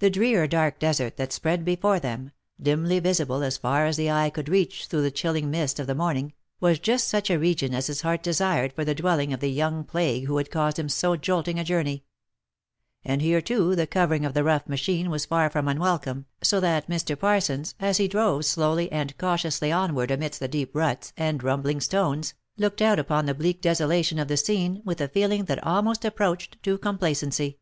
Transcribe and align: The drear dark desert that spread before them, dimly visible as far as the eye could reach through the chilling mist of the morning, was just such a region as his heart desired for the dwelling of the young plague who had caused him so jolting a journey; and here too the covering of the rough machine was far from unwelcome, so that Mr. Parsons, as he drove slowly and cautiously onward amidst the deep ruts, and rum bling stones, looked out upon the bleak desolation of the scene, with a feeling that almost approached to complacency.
The 0.00 0.10
drear 0.10 0.46
dark 0.46 0.78
desert 0.78 1.16
that 1.16 1.32
spread 1.32 1.64
before 1.64 1.98
them, 1.98 2.30
dimly 2.60 3.00
visible 3.00 3.42
as 3.42 3.56
far 3.56 3.86
as 3.86 3.96
the 3.96 4.10
eye 4.10 4.28
could 4.28 4.50
reach 4.50 4.86
through 4.86 5.00
the 5.00 5.10
chilling 5.10 5.50
mist 5.50 5.78
of 5.80 5.86
the 5.86 5.94
morning, 5.94 6.34
was 6.60 6.78
just 6.78 7.08
such 7.08 7.30
a 7.30 7.38
region 7.38 7.72
as 7.74 7.86
his 7.86 8.02
heart 8.02 8.22
desired 8.22 8.74
for 8.74 8.84
the 8.84 8.94
dwelling 8.94 9.32
of 9.32 9.40
the 9.40 9.48
young 9.48 9.82
plague 9.82 10.26
who 10.26 10.36
had 10.36 10.50
caused 10.50 10.78
him 10.78 10.90
so 10.90 11.16
jolting 11.16 11.58
a 11.58 11.64
journey; 11.64 12.04
and 13.02 13.22
here 13.22 13.40
too 13.40 13.74
the 13.74 13.86
covering 13.86 14.26
of 14.26 14.34
the 14.34 14.44
rough 14.44 14.66
machine 14.68 15.08
was 15.08 15.24
far 15.24 15.48
from 15.48 15.68
unwelcome, 15.68 16.26
so 16.42 16.60
that 16.60 16.86
Mr. 16.90 17.18
Parsons, 17.18 17.74
as 17.80 17.96
he 17.96 18.06
drove 18.08 18.44
slowly 18.44 18.92
and 18.92 19.16
cautiously 19.16 19.72
onward 19.72 20.10
amidst 20.10 20.38
the 20.38 20.48
deep 20.48 20.74
ruts, 20.76 21.14
and 21.16 21.42
rum 21.42 21.62
bling 21.62 21.80
stones, 21.80 22.34
looked 22.58 22.82
out 22.82 22.98
upon 22.98 23.24
the 23.24 23.32
bleak 23.32 23.62
desolation 23.62 24.18
of 24.18 24.28
the 24.28 24.36
scene, 24.36 24.82
with 24.84 25.00
a 25.00 25.08
feeling 25.08 25.46
that 25.46 25.64
almost 25.64 26.04
approached 26.04 26.62
to 26.62 26.76
complacency. 26.76 27.58